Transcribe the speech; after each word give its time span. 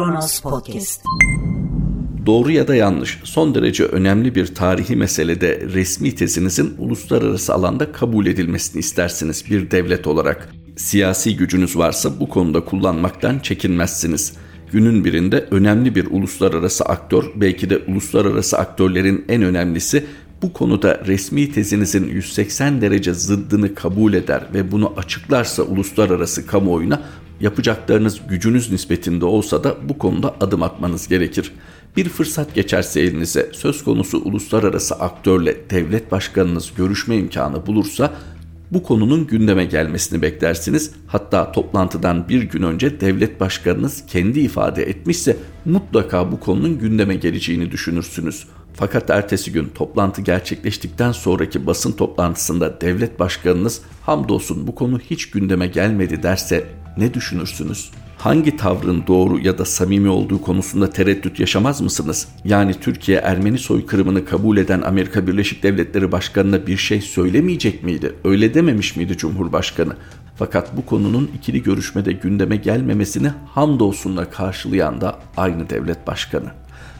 Kronos 0.00 0.40
Podcast. 0.40 1.04
Doğru 2.26 2.50
ya 2.50 2.68
da 2.68 2.74
yanlış, 2.74 3.20
son 3.24 3.54
derece 3.54 3.84
önemli 3.84 4.34
bir 4.34 4.54
tarihi 4.54 4.96
meselede 4.96 5.60
resmi 5.60 6.14
tezinizin 6.14 6.74
uluslararası 6.78 7.54
alanda 7.54 7.92
kabul 7.92 8.26
edilmesini 8.26 8.80
istersiniz 8.80 9.44
bir 9.50 9.70
devlet 9.70 10.06
olarak. 10.06 10.48
Siyasi 10.76 11.36
gücünüz 11.36 11.76
varsa 11.76 12.20
bu 12.20 12.28
konuda 12.28 12.64
kullanmaktan 12.64 13.38
çekinmezsiniz. 13.38 14.32
Günün 14.72 15.04
birinde 15.04 15.48
önemli 15.50 15.94
bir 15.94 16.06
uluslararası 16.10 16.84
aktör, 16.84 17.24
belki 17.36 17.70
de 17.70 17.78
uluslararası 17.78 18.58
aktörlerin 18.58 19.24
en 19.28 19.42
önemlisi 19.42 20.06
bu 20.42 20.52
konuda 20.52 21.00
resmi 21.06 21.52
tezinizin 21.52 22.06
180 22.08 22.80
derece 22.80 23.14
zıddını 23.14 23.74
kabul 23.74 24.12
eder 24.12 24.46
ve 24.54 24.72
bunu 24.72 24.92
açıklarsa 24.96 25.62
uluslararası 25.62 26.46
kamuoyuna 26.46 27.02
yapacaklarınız 27.40 28.20
gücünüz 28.28 28.70
nispetinde 28.72 29.24
olsa 29.24 29.64
da 29.64 29.76
bu 29.88 29.98
konuda 29.98 30.34
adım 30.40 30.62
atmanız 30.62 31.08
gerekir. 31.08 31.52
Bir 31.96 32.08
fırsat 32.08 32.54
geçerse 32.54 33.00
elinize 33.00 33.50
söz 33.52 33.84
konusu 33.84 34.18
uluslararası 34.18 34.94
aktörle 34.94 35.70
devlet 35.70 36.12
başkanınız 36.12 36.72
görüşme 36.76 37.16
imkanı 37.16 37.66
bulursa 37.66 38.12
bu 38.70 38.82
konunun 38.82 39.26
gündeme 39.26 39.64
gelmesini 39.64 40.22
beklersiniz. 40.22 40.92
Hatta 41.06 41.52
toplantıdan 41.52 42.28
bir 42.28 42.42
gün 42.42 42.62
önce 42.62 43.00
devlet 43.00 43.40
başkanınız 43.40 44.06
kendi 44.06 44.40
ifade 44.40 44.82
etmişse 44.82 45.36
mutlaka 45.64 46.32
bu 46.32 46.40
konunun 46.40 46.78
gündeme 46.78 47.14
geleceğini 47.14 47.70
düşünürsünüz. 47.70 48.46
Fakat 48.80 49.10
ertesi 49.10 49.52
gün 49.52 49.68
toplantı 49.74 50.22
gerçekleştikten 50.22 51.12
sonraki 51.12 51.66
basın 51.66 51.92
toplantısında 51.92 52.80
devlet 52.80 53.20
başkanınız 53.20 53.82
hamdolsun 54.02 54.66
bu 54.66 54.74
konu 54.74 54.98
hiç 54.98 55.30
gündeme 55.30 55.66
gelmedi 55.66 56.22
derse 56.22 56.64
ne 56.96 57.14
düşünürsünüz? 57.14 57.90
Hangi 58.18 58.56
tavrın 58.56 59.04
doğru 59.06 59.38
ya 59.38 59.58
da 59.58 59.64
samimi 59.64 60.08
olduğu 60.08 60.42
konusunda 60.42 60.90
tereddüt 60.90 61.40
yaşamaz 61.40 61.80
mısınız? 61.80 62.28
Yani 62.44 62.74
Türkiye 62.80 63.18
Ermeni 63.18 63.58
soykırımını 63.58 64.24
kabul 64.24 64.56
eden 64.56 64.82
Amerika 64.82 65.26
Birleşik 65.26 65.62
Devletleri 65.62 66.12
Başkanı'na 66.12 66.66
bir 66.66 66.76
şey 66.76 67.00
söylemeyecek 67.00 67.82
miydi? 67.82 68.14
Öyle 68.24 68.54
dememiş 68.54 68.96
miydi 68.96 69.16
Cumhurbaşkanı? 69.16 69.96
Fakat 70.36 70.76
bu 70.76 70.86
konunun 70.86 71.30
ikili 71.38 71.62
görüşmede 71.62 72.12
gündeme 72.12 72.56
gelmemesini 72.56 73.30
hamdolsunla 73.46 74.30
karşılayan 74.30 75.00
da 75.00 75.18
aynı 75.36 75.70
devlet 75.70 76.06
başkanı. 76.06 76.50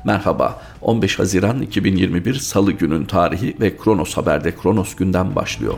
Merhaba, 0.04 0.62
15 0.80 1.18
Haziran 1.18 1.62
2021 1.62 2.34
Salı 2.34 2.72
günün 2.72 3.04
tarihi 3.04 3.56
ve 3.60 3.76
Kronos 3.76 4.16
Haber'de 4.16 4.54
Kronos 4.54 4.94
günden 4.94 5.34
başlıyor. 5.34 5.74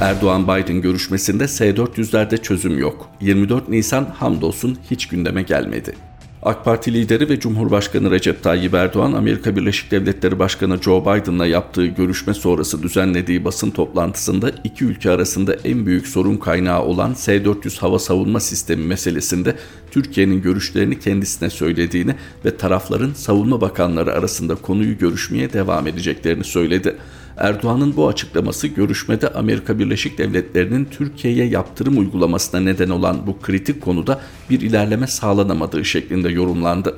Erdoğan-Biden 0.00 0.80
görüşmesinde 0.80 1.48
S-400'lerde 1.48 2.42
çözüm 2.42 2.78
yok. 2.78 3.08
24 3.20 3.68
Nisan 3.68 4.04
hamdolsun 4.18 4.78
hiç 4.90 5.08
gündeme 5.08 5.42
gelmedi. 5.42 5.94
AK 6.42 6.64
Parti 6.64 6.94
lideri 6.94 7.28
ve 7.28 7.40
Cumhurbaşkanı 7.40 8.10
Recep 8.10 8.42
Tayyip 8.42 8.74
Erdoğan, 8.74 9.12
Amerika 9.12 9.56
Birleşik 9.56 9.90
Devletleri 9.90 10.38
Başkanı 10.38 10.82
Joe 10.82 11.00
Biden'la 11.02 11.46
yaptığı 11.46 11.86
görüşme 11.86 12.34
sonrası 12.34 12.82
düzenlediği 12.82 13.44
basın 13.44 13.70
toplantısında 13.70 14.50
iki 14.64 14.84
ülke 14.84 15.10
arasında 15.10 15.54
en 15.54 15.86
büyük 15.86 16.06
sorun 16.06 16.36
kaynağı 16.36 16.82
olan 16.82 17.14
S-400 17.14 17.80
hava 17.80 17.98
savunma 17.98 18.40
sistemi 18.40 18.84
meselesinde 18.86 19.56
Türkiye'nin 19.90 20.42
görüşlerini 20.42 20.98
kendisine 20.98 21.50
söylediğini 21.50 22.14
ve 22.44 22.56
tarafların 22.56 23.12
savunma 23.12 23.60
bakanları 23.60 24.12
arasında 24.12 24.54
konuyu 24.54 24.98
görüşmeye 24.98 25.52
devam 25.52 25.86
edeceklerini 25.86 26.44
söyledi. 26.44 26.96
Erdoğan'ın 27.40 27.96
bu 27.96 28.08
açıklaması 28.08 28.66
görüşmede 28.66 29.28
Amerika 29.28 29.78
Birleşik 29.78 30.18
Devletleri'nin 30.18 30.84
Türkiye'ye 30.84 31.46
yaptırım 31.46 31.98
uygulamasına 31.98 32.60
neden 32.60 32.88
olan 32.88 33.26
bu 33.26 33.40
kritik 33.40 33.80
konuda 33.80 34.20
bir 34.50 34.60
ilerleme 34.60 35.06
sağlanamadığı 35.06 35.84
şeklinde 35.84 36.28
yorumlandı. 36.28 36.96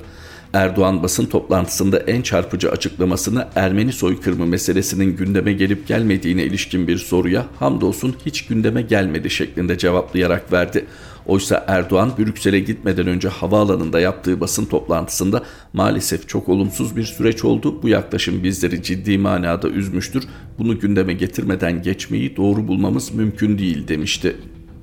Erdoğan 0.53 1.03
basın 1.03 1.27
toplantısında 1.27 1.99
en 1.99 2.23
çarpıcı 2.23 2.71
açıklamasını 2.71 3.49
Ermeni 3.55 3.93
soykırımı 3.93 4.47
meselesinin 4.47 5.17
gündeme 5.17 5.53
gelip 5.53 5.89
gelmediğine 5.89 6.45
ilişkin 6.45 6.89
bir 6.89 6.99
soruya 6.99 7.47
hamdolsun 7.59 8.17
hiç 8.27 8.47
gündeme 8.47 8.83
gelmedi 8.83 9.31
şeklinde 9.31 9.79
cevaplayarak 9.79 10.53
verdi. 10.53 10.87
Oysa 11.27 11.65
Erdoğan 11.69 12.13
Brüksel'e 12.19 12.61
gitmeden 12.61 13.07
önce 13.07 13.29
havaalanında 13.29 14.01
yaptığı 14.01 14.41
basın 14.41 14.65
toplantısında 14.65 15.43
maalesef 15.73 16.29
çok 16.29 16.49
olumsuz 16.49 16.97
bir 16.97 17.05
süreç 17.05 17.45
oldu. 17.45 17.83
Bu 17.83 17.89
yaklaşım 17.89 18.43
bizleri 18.43 18.83
ciddi 18.83 19.19
manada 19.19 19.69
üzmüştür. 19.69 20.25
Bunu 20.59 20.81
gündeme 20.81 21.13
getirmeden 21.13 21.83
geçmeyi 21.83 22.37
doğru 22.37 22.69
bulmamız 22.69 23.15
mümkün 23.15 23.59
değil 23.59 23.89
demişti. 23.89 24.37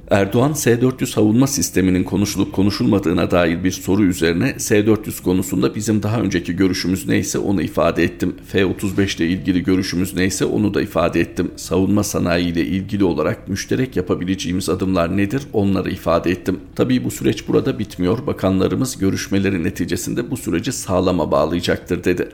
Erdoğan 0.10 0.54
S-400 0.54 1.06
savunma 1.06 1.48
sisteminin 1.48 2.04
konuşulup 2.04 2.54
konuşulmadığına 2.54 3.32
dair 3.32 3.64
bir 3.64 3.72
soru 3.72 4.04
üzerine 4.04 4.60
S-400 4.60 5.24
konusunda 5.24 5.76
bizim 5.76 6.04
daha 6.04 6.22
önceki 6.22 6.56
görüşümüz 6.56 7.08
neyse 7.08 7.38
onu 7.38 7.62
ifade 7.62 8.04
ettim. 8.04 8.36
F-35 8.48 9.18
ile 9.18 9.28
ilgili 9.28 9.64
görüşümüz 9.64 10.14
neyse 10.14 10.46
onu 10.46 10.74
da 10.74 10.82
ifade 10.82 11.22
ettim. 11.22 11.52
Savunma 11.56 12.04
sanayi 12.04 12.48
ile 12.48 12.66
ilgili 12.66 13.04
olarak 13.04 13.48
müşterek 13.48 13.96
yapabileceğimiz 13.96 14.70
adımlar 14.70 15.18
nedir 15.18 15.42
onları 15.54 15.92
ifade 15.92 16.32
ettim. 16.32 16.60
Tabii 16.76 17.04
bu 17.04 17.12
süreç 17.12 17.48
burada 17.48 17.80
bitmiyor. 17.80 18.28
Bakanlarımız 18.28 18.98
görüşmelerin 18.98 19.64
neticesinde 19.64 20.32
bu 20.32 20.38
süreci 20.38 20.72
sağlama 20.72 21.32
bağlayacaktır 21.32 22.04
dedi. 22.04 22.30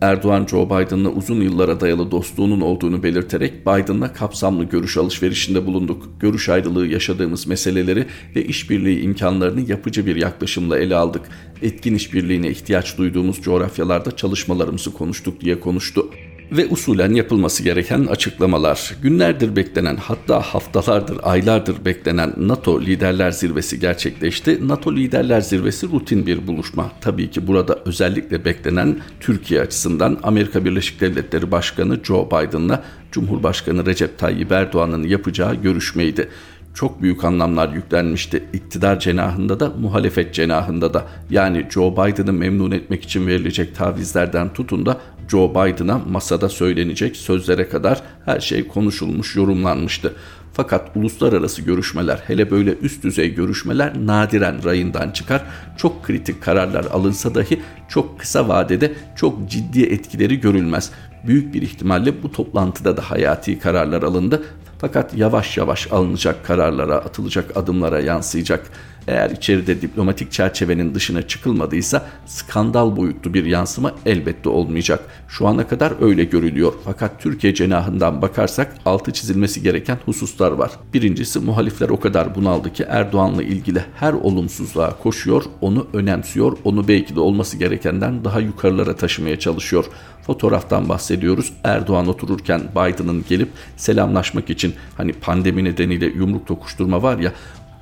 Erdoğan 0.00 0.46
Joe 0.46 0.66
Biden'la 0.66 1.08
uzun 1.08 1.40
yıllara 1.40 1.80
dayalı 1.80 2.10
dostluğunun 2.10 2.60
olduğunu 2.60 3.02
belirterek 3.02 3.66
Biden'la 3.66 4.12
kapsamlı 4.12 4.64
görüş 4.64 4.96
alışverişinde 4.96 5.66
bulunduk. 5.66 6.08
Görüş 6.20 6.48
ayrılığı 6.48 6.86
yaşadığımız 6.86 7.46
meseleleri 7.46 8.06
ve 8.36 8.44
işbirliği 8.44 9.00
imkanlarını 9.00 9.70
yapıcı 9.70 10.06
bir 10.06 10.16
yaklaşımla 10.16 10.78
ele 10.78 10.96
aldık. 10.96 11.22
Etkin 11.62 11.94
işbirliğine 11.94 12.50
ihtiyaç 12.50 12.98
duyduğumuz 12.98 13.42
coğrafyalarda 13.42 14.16
çalışmalarımızı 14.16 14.92
konuştuk 14.92 15.40
diye 15.40 15.60
konuştu 15.60 16.10
ve 16.52 16.66
usulen 16.66 17.14
yapılması 17.14 17.62
gereken 17.62 18.06
açıklamalar. 18.06 18.94
Günlerdir 19.02 19.56
beklenen 19.56 19.96
hatta 19.96 20.40
haftalardır, 20.40 21.18
aylardır 21.22 21.84
beklenen 21.84 22.34
NATO 22.36 22.80
Liderler 22.80 23.30
Zirvesi 23.30 23.80
gerçekleşti. 23.80 24.68
NATO 24.68 24.96
Liderler 24.96 25.40
Zirvesi 25.40 25.88
rutin 25.88 26.26
bir 26.26 26.46
buluşma. 26.46 26.92
Tabii 27.00 27.30
ki 27.30 27.46
burada 27.46 27.78
özellikle 27.84 28.44
beklenen 28.44 28.96
Türkiye 29.20 29.60
açısından 29.60 30.18
Amerika 30.22 30.64
Birleşik 30.64 31.00
Devletleri 31.00 31.50
Başkanı 31.50 32.00
Joe 32.04 32.26
Biden'la 32.26 32.84
Cumhurbaşkanı 33.12 33.86
Recep 33.86 34.18
Tayyip 34.18 34.52
Erdoğan'ın 34.52 35.02
yapacağı 35.02 35.54
görüşmeydi 35.54 36.28
çok 36.78 37.02
büyük 37.02 37.24
anlamlar 37.24 37.72
yüklenmişti. 37.72 38.44
İktidar 38.52 39.00
cenahında 39.00 39.60
da 39.60 39.72
muhalefet 39.80 40.34
cenahında 40.34 40.94
da. 40.94 41.06
Yani 41.30 41.66
Joe 41.70 41.92
Biden'ı 41.92 42.32
memnun 42.32 42.70
etmek 42.70 43.04
için 43.04 43.26
verilecek 43.26 43.76
tavizlerden 43.76 44.52
tutun 44.52 44.86
da 44.86 44.98
Joe 45.28 45.50
Biden'a 45.50 45.98
masada 45.98 46.48
söylenecek 46.48 47.16
sözlere 47.16 47.68
kadar 47.68 48.02
her 48.24 48.40
şey 48.40 48.68
konuşulmuş, 48.68 49.36
yorumlanmıştı. 49.36 50.14
Fakat 50.52 50.96
uluslararası 50.96 51.62
görüşmeler, 51.62 52.22
hele 52.26 52.50
böyle 52.50 52.74
üst 52.74 53.04
düzey 53.04 53.34
görüşmeler 53.34 53.92
nadiren 54.06 54.64
rayından 54.64 55.10
çıkar. 55.10 55.42
Çok 55.76 56.04
kritik 56.04 56.42
kararlar 56.42 56.84
alınsa 56.84 57.34
dahi 57.34 57.60
çok 57.88 58.20
kısa 58.20 58.48
vadede 58.48 58.92
çok 59.16 59.50
ciddi 59.50 59.82
etkileri 59.82 60.40
görülmez. 60.40 60.90
Büyük 61.26 61.54
bir 61.54 61.62
ihtimalle 61.62 62.22
bu 62.22 62.32
toplantıda 62.32 62.96
da 62.96 63.10
hayati 63.10 63.58
kararlar 63.58 64.02
alındı 64.02 64.42
fakat 64.78 65.14
yavaş 65.14 65.56
yavaş 65.56 65.92
alınacak 65.92 66.46
kararlara, 66.46 66.94
atılacak 66.94 67.56
adımlara 67.56 68.00
yansıyacak. 68.00 68.70
Eğer 69.08 69.30
içeride 69.30 69.82
diplomatik 69.82 70.32
çerçevenin 70.32 70.94
dışına 70.94 71.22
çıkılmadıysa 71.22 72.06
skandal 72.26 72.96
boyutlu 72.96 73.34
bir 73.34 73.44
yansıma 73.44 73.94
elbette 74.06 74.48
olmayacak. 74.48 75.00
Şu 75.28 75.46
ana 75.46 75.68
kadar 75.68 75.92
öyle 76.00 76.24
görülüyor. 76.24 76.72
Fakat 76.84 77.20
Türkiye 77.20 77.54
cenahından 77.54 78.22
bakarsak 78.22 78.74
altı 78.86 79.12
çizilmesi 79.12 79.62
gereken 79.62 79.98
hususlar 80.04 80.52
var. 80.52 80.70
Birincisi 80.94 81.38
muhalifler 81.38 81.88
o 81.88 82.00
kadar 82.00 82.34
bunaldı 82.34 82.72
ki 82.72 82.84
Erdoğan'la 82.88 83.42
ilgili 83.42 83.84
her 83.94 84.12
olumsuzluğa 84.12 84.98
koşuyor, 84.98 85.44
onu 85.60 85.86
önemsiyor, 85.92 86.58
onu 86.64 86.88
belki 86.88 87.16
de 87.16 87.20
olması 87.20 87.56
gerekenden 87.56 88.24
daha 88.24 88.40
yukarılara 88.40 88.96
taşımaya 88.96 89.38
çalışıyor. 89.38 89.84
Fotoğraftan 90.22 90.88
bahsediyoruz. 90.88 91.52
Erdoğan 91.64 92.08
otururken 92.08 92.62
Biden'ın 92.70 93.24
gelip 93.28 93.48
selamlaşmak 93.76 94.50
için 94.50 94.74
hani 94.96 95.12
pandemi 95.12 95.64
nedeniyle 95.64 96.06
yumruk 96.06 96.46
tokuşturma 96.46 97.02
var 97.02 97.18
ya 97.18 97.32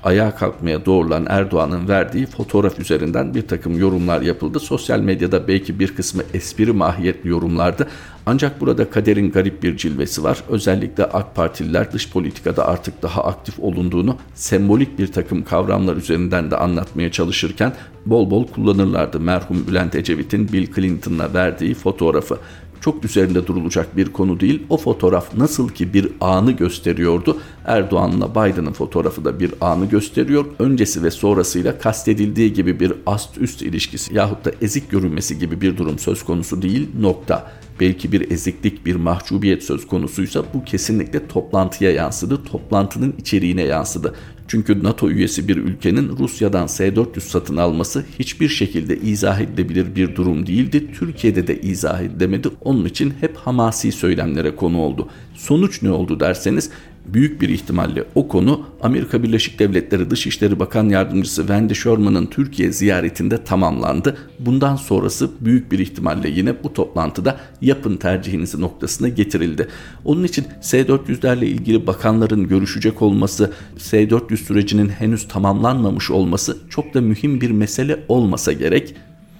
ayağa 0.06 0.34
kalkmaya 0.34 0.86
doğrulan 0.86 1.26
Erdoğan'ın 1.28 1.88
verdiği 1.88 2.26
fotoğraf 2.26 2.78
üzerinden 2.78 3.34
bir 3.34 3.48
takım 3.48 3.78
yorumlar 3.78 4.20
yapıldı. 4.20 4.60
Sosyal 4.60 5.00
medyada 5.00 5.48
belki 5.48 5.80
bir 5.80 5.94
kısmı 5.94 6.22
espri 6.34 6.72
mahiyetli 6.72 7.28
yorumlardı 7.28 7.88
Ancak 8.28 8.60
burada 8.60 8.90
kaderin 8.90 9.30
garip 9.30 9.62
bir 9.62 9.76
cilvesi 9.76 10.24
var. 10.24 10.42
Özellikle 10.48 11.04
AK 11.04 11.34
Partililer 11.34 11.92
dış 11.92 12.10
politikada 12.10 12.68
artık 12.68 13.02
daha 13.02 13.24
aktif 13.24 13.58
olunduğunu 13.60 14.16
sembolik 14.34 14.98
bir 14.98 15.12
takım 15.12 15.44
kavramlar 15.44 15.96
üzerinden 15.96 16.50
de 16.50 16.56
anlatmaya 16.56 17.12
çalışırken 17.12 17.72
bol 18.06 18.30
bol 18.30 18.46
kullanırlardı. 18.46 19.20
Merhum 19.20 19.66
Bülent 19.68 19.94
Ecevit'in 19.94 20.52
Bill 20.52 20.74
Clinton'la 20.74 21.34
verdiği 21.34 21.74
fotoğrafı 21.74 22.38
çok 22.80 23.04
üzerinde 23.04 23.46
durulacak 23.46 23.96
bir 23.96 24.12
konu 24.12 24.40
değil. 24.40 24.62
O 24.68 24.76
fotoğraf 24.76 25.34
nasıl 25.34 25.68
ki 25.68 25.94
bir 25.94 26.08
anı 26.20 26.52
gösteriyordu. 26.52 27.40
Erdoğan'la 27.64 28.30
Biden'ın 28.30 28.72
fotoğrafı 28.72 29.24
da 29.24 29.40
bir 29.40 29.52
anı 29.60 29.86
gösteriyor. 29.86 30.44
Öncesi 30.58 31.02
ve 31.02 31.10
sonrasıyla 31.10 31.78
kastedildiği 31.78 32.52
gibi 32.52 32.80
bir 32.80 32.92
ast 33.06 33.38
üst 33.38 33.62
ilişkisi 33.62 34.14
yahut 34.14 34.44
da 34.44 34.52
ezik 34.60 34.90
görünmesi 34.90 35.38
gibi 35.38 35.60
bir 35.60 35.76
durum 35.76 35.98
söz 35.98 36.22
konusu 36.22 36.62
değil. 36.62 36.88
Nokta. 37.00 37.52
Belki 37.80 38.12
bir 38.12 38.30
eziklik, 38.30 38.86
bir 38.86 38.96
mahcubiyet 38.96 39.64
söz 39.64 39.86
konusuysa 39.86 40.44
bu 40.54 40.64
kesinlikle 40.64 41.28
toplantıya 41.28 41.90
yansıdı. 41.90 42.44
Toplantının 42.44 43.14
içeriğine 43.18 43.62
yansıdı. 43.62 44.14
Çünkü 44.48 44.84
NATO 44.84 45.10
üyesi 45.10 45.48
bir 45.48 45.56
ülkenin 45.56 46.18
Rusya'dan 46.18 46.66
S-400 46.66 47.20
satın 47.20 47.56
alması 47.56 48.04
hiçbir 48.18 48.48
şekilde 48.48 48.96
izah 48.96 49.40
edilebilir 49.40 49.96
bir 49.96 50.16
durum 50.16 50.46
değildi. 50.46 50.92
Türkiye'de 50.98 51.46
de 51.46 51.60
izah 51.60 52.02
edilemedi. 52.02 52.48
Onun 52.60 52.84
için 52.84 53.14
hep 53.20 53.36
hamasi 53.36 53.92
söylemlere 53.92 54.56
konu 54.56 54.78
oldu. 54.78 55.08
Sonuç 55.34 55.82
ne 55.82 55.90
oldu 55.90 56.20
derseniz 56.20 56.70
büyük 57.14 57.40
bir 57.40 57.48
ihtimalle 57.48 58.04
o 58.14 58.28
konu 58.28 58.66
Amerika 58.82 59.22
Birleşik 59.22 59.58
Devletleri 59.58 60.10
Dışişleri 60.10 60.58
Bakan 60.58 60.88
Yardımcısı 60.88 61.40
Wendy 61.40 61.74
Sherman'ın 61.74 62.26
Türkiye 62.26 62.72
ziyaretinde 62.72 63.44
tamamlandı. 63.44 64.16
Bundan 64.38 64.76
sonrası 64.76 65.30
büyük 65.40 65.72
bir 65.72 65.78
ihtimalle 65.78 66.28
yine 66.28 66.64
bu 66.64 66.72
toplantıda 66.72 67.40
yapın 67.60 67.96
tercihinizi 67.96 68.60
noktasına 68.60 69.08
getirildi. 69.08 69.68
Onun 70.04 70.24
için 70.24 70.46
S-400'lerle 70.60 71.44
ilgili 71.44 71.86
bakanların 71.86 72.48
görüşecek 72.48 73.02
olması, 73.02 73.52
S-400 73.78 74.36
sürecinin 74.36 74.88
henüz 74.88 75.28
tamamlanmamış 75.28 76.10
olması 76.10 76.56
çok 76.70 76.94
da 76.94 77.00
mühim 77.00 77.40
bir 77.40 77.50
mesele 77.50 78.04
olmasa 78.08 78.52
gerek 78.52 78.94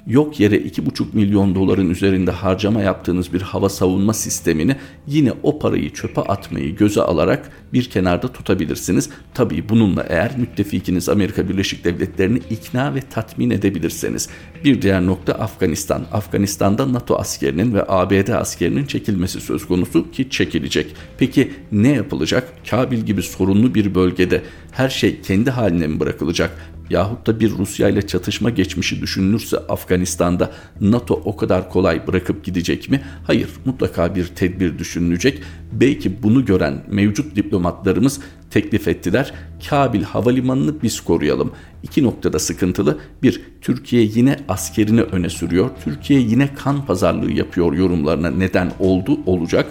yok 0.06 0.40
yere 0.40 0.56
2,5 0.56 1.04
milyon 1.12 1.54
doların 1.54 1.90
üzerinde 1.90 2.30
harcama 2.30 2.80
yaptığınız 2.80 3.32
bir 3.32 3.40
hava 3.40 3.68
savunma 3.68 4.12
sistemini 4.12 4.76
yine 5.06 5.32
o 5.42 5.58
parayı 5.58 5.92
çöpe 5.92 6.20
atmayı 6.20 6.76
göze 6.76 7.02
alarak 7.02 7.50
bir 7.72 7.90
kenarda 7.90 8.32
tutabilirsiniz. 8.32 9.10
Tabii 9.34 9.68
bununla 9.68 10.02
eğer 10.08 10.38
müttefikiniz 10.38 11.08
Amerika 11.08 11.48
Birleşik 11.48 11.84
Devletleri'ni 11.84 12.38
ikna 12.50 12.94
ve 12.94 13.00
tatmin 13.00 13.50
edebilirseniz. 13.50 14.28
Bir 14.66 14.82
diğer 14.82 15.06
nokta 15.06 15.32
Afganistan. 15.32 16.06
Afganistan'da 16.12 16.92
NATO 16.92 17.16
askerinin 17.16 17.74
ve 17.74 17.84
ABD 17.88 18.28
askerinin 18.28 18.86
çekilmesi 18.86 19.40
söz 19.40 19.66
konusu 19.66 20.10
ki 20.10 20.30
çekilecek. 20.30 20.94
Peki 21.18 21.52
ne 21.72 21.88
yapılacak? 21.88 22.52
Kabil 22.70 22.98
gibi 22.98 23.22
sorunlu 23.22 23.74
bir 23.74 23.94
bölgede 23.94 24.42
her 24.72 24.88
şey 24.88 25.20
kendi 25.20 25.50
haline 25.50 25.86
mi 25.86 26.00
bırakılacak? 26.00 26.50
yahut 26.90 27.26
da 27.26 27.40
bir 27.40 27.50
Rusya 27.50 27.88
ile 27.88 28.06
çatışma 28.06 28.50
geçmişi 28.50 29.00
düşünülürse 29.00 29.58
Afganistan'da 29.58 30.52
NATO 30.80 31.22
o 31.24 31.36
kadar 31.36 31.70
kolay 31.70 32.06
bırakıp 32.06 32.44
gidecek 32.44 32.90
mi? 32.90 33.02
Hayır, 33.26 33.48
mutlaka 33.64 34.14
bir 34.14 34.26
tedbir 34.26 34.78
düşünülecek. 34.78 35.42
Belki 35.72 36.22
bunu 36.22 36.44
gören 36.44 36.84
mevcut 36.88 37.36
diplomatlarımız 37.36 38.20
teklif 38.56 38.88
ettiler. 38.88 39.32
Kabil 39.68 40.02
havalimanını 40.02 40.82
biz 40.82 41.00
koruyalım. 41.00 41.52
İki 41.82 42.02
noktada 42.02 42.38
sıkıntılı. 42.38 42.98
Bir, 43.22 43.42
Türkiye 43.60 44.02
yine 44.02 44.36
askerini 44.48 45.02
öne 45.02 45.30
sürüyor. 45.30 45.70
Türkiye 45.84 46.20
yine 46.20 46.48
kan 46.54 46.86
pazarlığı 46.86 47.32
yapıyor 47.32 47.72
yorumlarına 47.72 48.30
neden 48.30 48.72
oldu 48.78 49.18
olacak. 49.26 49.66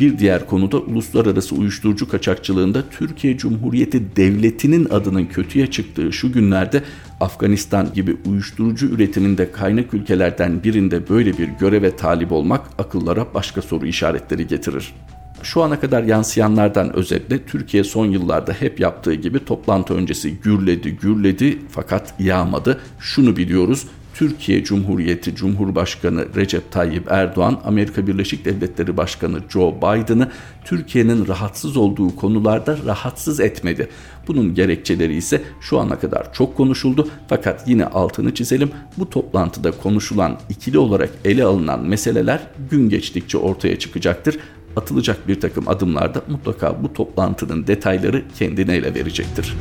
Bir 0.00 0.18
diğer 0.18 0.46
konuda 0.46 0.78
uluslararası 0.78 1.54
uyuşturucu 1.54 2.08
kaçakçılığında 2.08 2.84
Türkiye 2.90 3.38
Cumhuriyeti 3.38 4.16
Devleti'nin 4.16 4.88
adının 4.90 5.26
kötüye 5.26 5.66
çıktığı 5.66 6.12
şu 6.12 6.32
günlerde 6.32 6.82
Afganistan 7.20 7.92
gibi 7.92 8.16
uyuşturucu 8.26 8.86
üretiminde 8.86 9.52
kaynak 9.52 9.94
ülkelerden 9.94 10.64
birinde 10.64 11.08
böyle 11.08 11.38
bir 11.38 11.48
göreve 11.48 11.96
talip 11.96 12.32
olmak 12.32 12.66
akıllara 12.78 13.34
başka 13.34 13.62
soru 13.62 13.86
işaretleri 13.86 14.46
getirir. 14.46 14.92
Şu 15.42 15.62
ana 15.62 15.80
kadar 15.80 16.02
yansıyanlardan 16.02 16.96
özetle 16.96 17.44
Türkiye 17.44 17.84
son 17.84 18.06
yıllarda 18.06 18.52
hep 18.52 18.80
yaptığı 18.80 19.14
gibi 19.14 19.44
toplantı 19.44 19.94
öncesi 19.94 20.34
gürledi 20.40 20.96
gürledi 20.96 21.58
fakat 21.70 22.14
yağmadı. 22.20 22.80
Şunu 23.00 23.36
biliyoruz 23.36 23.86
Türkiye 24.14 24.64
Cumhuriyeti 24.64 25.34
Cumhurbaşkanı 25.34 26.34
Recep 26.36 26.72
Tayyip 26.72 27.12
Erdoğan, 27.12 27.60
Amerika 27.64 28.06
Birleşik 28.06 28.44
Devletleri 28.44 28.96
Başkanı 28.96 29.40
Joe 29.48 29.76
Biden'ı 29.76 30.28
Türkiye'nin 30.64 31.28
rahatsız 31.28 31.76
olduğu 31.76 32.16
konularda 32.16 32.76
rahatsız 32.86 33.40
etmedi. 33.40 33.88
Bunun 34.28 34.54
gerekçeleri 34.54 35.16
ise 35.16 35.42
şu 35.60 35.78
ana 35.78 35.98
kadar 35.98 36.32
çok 36.32 36.56
konuşuldu 36.56 37.08
fakat 37.28 37.68
yine 37.68 37.84
altını 37.84 38.34
çizelim. 38.34 38.70
Bu 38.98 39.10
toplantıda 39.10 39.70
konuşulan 39.70 40.38
ikili 40.48 40.78
olarak 40.78 41.10
ele 41.24 41.44
alınan 41.44 41.88
meseleler 41.88 42.40
gün 42.70 42.88
geçtikçe 42.88 43.38
ortaya 43.38 43.78
çıkacaktır. 43.78 44.38
Atılacak 44.76 45.28
bir 45.28 45.40
takım 45.40 45.68
adımlarda 45.68 46.22
mutlaka 46.28 46.82
bu 46.82 46.92
toplantının 46.92 47.66
detayları 47.66 48.22
kendine 48.38 48.76
ele 48.76 48.94
verecektir. 48.94 49.56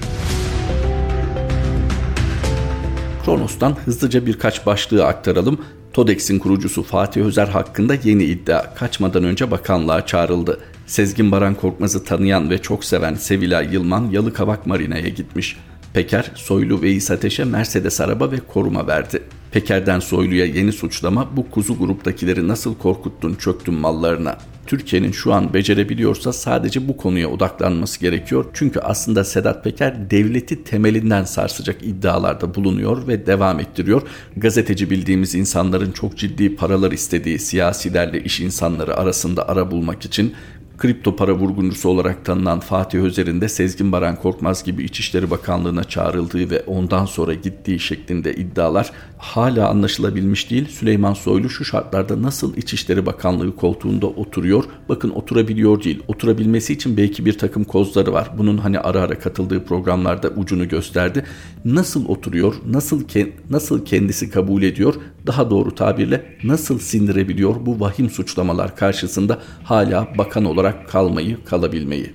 Kronos'tan 3.25 3.75
hızlıca 3.85 4.25
birkaç 4.25 4.65
başlığı 4.65 5.05
aktaralım. 5.05 5.59
TODEX'in 5.93 6.39
kurucusu 6.39 6.83
Fatih 6.83 7.21
Özer 7.21 7.47
hakkında 7.47 7.95
yeni 8.03 8.23
iddia 8.23 8.75
kaçmadan 8.75 9.23
önce 9.23 9.51
bakanlığa 9.51 10.05
çağrıldı. 10.05 10.59
Sezgin 10.87 11.31
Baran 11.31 11.55
Korkmaz'ı 11.55 12.03
tanıyan 12.03 12.49
ve 12.49 12.57
çok 12.57 12.85
seven 12.85 13.13
Sevilay 13.13 13.73
Yılman 13.73 14.09
Yalıkavak 14.11 14.67
Marina'ya 14.67 15.07
gitmiş. 15.07 15.57
Peker, 15.93 16.31
Soylu 16.35 16.81
ve 16.81 16.91
İsa 16.91 17.17
Mercedes 17.45 18.01
araba 18.01 18.31
ve 18.31 18.39
koruma 18.39 18.87
verdi. 18.87 19.23
Peker'den 19.51 19.99
Soylu'ya 19.99 20.45
yeni 20.45 20.71
suçlama 20.71 21.37
bu 21.37 21.49
kuzu 21.49 21.77
gruptakileri 21.77 22.47
nasıl 22.47 22.75
korkuttun 22.75 23.35
çöktün 23.35 23.73
mallarına. 23.73 24.37
Türkiye'nin 24.67 25.11
şu 25.11 25.33
an 25.33 25.53
becerebiliyorsa 25.53 26.33
sadece 26.33 26.87
bu 26.87 26.97
konuya 26.97 27.29
odaklanması 27.29 27.99
gerekiyor. 27.99 28.45
Çünkü 28.53 28.79
aslında 28.79 29.23
Sedat 29.23 29.63
Peker 29.63 30.09
devleti 30.11 30.63
temelinden 30.63 31.23
sarsacak 31.23 31.83
iddialarda 31.83 32.55
bulunuyor 32.55 33.07
ve 33.07 33.25
devam 33.25 33.59
ettiriyor. 33.59 34.01
Gazeteci 34.37 34.89
bildiğimiz 34.89 35.35
insanların 35.35 35.91
çok 35.91 36.17
ciddi 36.17 36.55
paralar 36.55 36.91
istediği 36.91 37.39
siyasilerle 37.39 38.23
iş 38.23 38.39
insanları 38.39 38.97
arasında 38.97 39.49
ara 39.49 39.71
bulmak 39.71 40.05
için 40.05 40.33
kripto 40.79 41.15
para 41.15 41.33
vurguncusu 41.33 41.89
olarak 41.89 42.25
tanınan 42.25 42.59
Fatih 42.59 42.99
Özer'in 42.99 43.41
de 43.41 43.49
Sezgin 43.49 43.91
Baran 43.91 44.15
Korkmaz 44.15 44.63
gibi 44.63 44.83
İçişleri 44.83 45.31
Bakanlığı'na 45.31 45.83
çağrıldığı 45.83 46.49
ve 46.49 46.63
ondan 46.67 47.05
sonra 47.05 47.33
gittiği 47.33 47.79
şeklinde 47.79 48.35
iddialar 48.35 48.91
hala 49.17 49.69
anlaşılabilmiş 49.69 50.51
değil. 50.51 50.67
Süleyman 50.67 51.13
Soylu 51.13 51.49
şu 51.49 51.65
şartlarda 51.65 52.21
nasıl 52.21 52.57
İçişleri 52.57 53.05
Bakanlığı 53.05 53.55
koltuğunda 53.55 54.07
oturuyor? 54.07 54.63
Bakın 54.89 55.09
oturabiliyor 55.09 55.83
değil. 55.83 56.03
Oturabilmesi 56.07 56.73
için 56.73 56.97
belki 56.97 57.25
bir 57.25 57.37
takım 57.37 57.63
kozları 57.63 58.13
var. 58.13 58.31
Bunun 58.37 58.57
hani 58.57 58.79
ara 58.79 59.01
ara 59.01 59.19
katıldığı 59.19 59.65
programlarda 59.65 60.29
ucunu 60.29 60.67
gösterdi. 60.67 61.25
Nasıl 61.65 62.07
oturuyor? 62.07 62.55
Nasıl 62.67 63.07
ke 63.07 63.33
nasıl 63.49 63.85
kendisi 63.85 64.31
kabul 64.31 64.63
ediyor? 64.63 64.95
Daha 65.27 65.49
doğru 65.49 65.75
tabirle 65.75 66.25
nasıl 66.43 66.79
sindirebiliyor 66.79 67.55
bu 67.65 67.79
vahim 67.79 68.09
suçlamalar 68.09 68.75
karşısında 68.75 69.39
hala 69.63 70.07
bakan 70.17 70.45
olarak 70.69 70.89
kalmayı, 70.89 71.37
kalabilmeyi? 71.45 72.13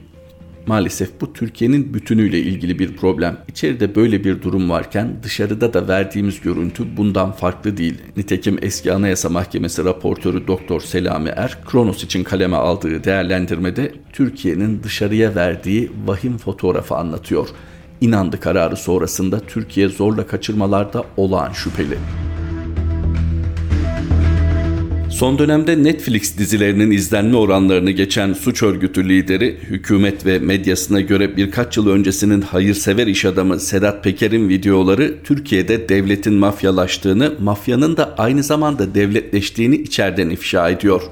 Maalesef 0.66 1.20
bu 1.20 1.32
Türkiye'nin 1.32 1.94
bütünüyle 1.94 2.38
ilgili 2.38 2.78
bir 2.78 2.96
problem. 2.96 3.36
İçeride 3.48 3.94
böyle 3.94 4.24
bir 4.24 4.42
durum 4.42 4.70
varken 4.70 5.16
dışarıda 5.22 5.74
da 5.74 5.88
verdiğimiz 5.88 6.40
görüntü 6.40 6.96
bundan 6.96 7.32
farklı 7.32 7.76
değil. 7.76 7.94
Nitekim 8.16 8.58
eski 8.62 8.92
Anayasa 8.92 9.28
Mahkemesi 9.28 9.84
raportörü 9.84 10.46
Doktor 10.46 10.80
Selami 10.80 11.28
Er, 11.28 11.58
Kronos 11.66 12.04
için 12.04 12.24
kaleme 12.24 12.56
aldığı 12.56 13.04
değerlendirmede 13.04 13.92
Türkiye'nin 14.12 14.82
dışarıya 14.82 15.34
verdiği 15.34 15.90
vahim 16.06 16.38
fotoğrafı 16.38 16.94
anlatıyor. 16.94 17.48
İnandı 18.00 18.40
kararı 18.40 18.76
sonrasında 18.76 19.40
Türkiye 19.40 19.88
zorla 19.88 20.26
kaçırmalarda 20.26 21.04
olağan 21.16 21.52
şüpheli. 21.52 21.98
Son 25.14 25.38
dönemde 25.38 25.82
Netflix 25.82 26.38
dizilerinin 26.38 26.90
izlenme 26.90 27.36
oranlarını 27.36 27.90
geçen 27.90 28.32
suç 28.32 28.62
örgütü 28.62 29.08
lideri 29.08 29.58
hükümet 29.62 30.26
ve 30.26 30.38
medyasına 30.38 31.00
göre 31.00 31.36
birkaç 31.36 31.76
yıl 31.76 31.88
öncesinin 31.88 32.40
hayırsever 32.40 33.06
iş 33.06 33.24
adamı 33.24 33.60
Sedat 33.60 34.04
Peker'in 34.04 34.48
videoları 34.48 35.22
Türkiye'de 35.24 35.88
devletin 35.88 36.34
mafyalaştığını, 36.34 37.32
mafyanın 37.40 37.96
da 37.96 38.14
aynı 38.18 38.42
zamanda 38.42 38.94
devletleştiğini 38.94 39.76
içeriden 39.76 40.30
ifşa 40.30 40.70
ediyor. 40.70 41.02